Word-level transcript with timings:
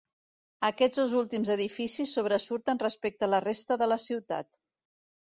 Aquests 0.67 0.99
dos 0.99 1.11
últims 1.17 1.51
edificis 1.55 2.13
sobresurten 2.17 2.81
respecte 2.85 3.27
a 3.27 3.29
la 3.35 3.41
resta 3.45 3.77
de 3.83 3.89
la 3.91 3.99
ciutat. 4.07 4.49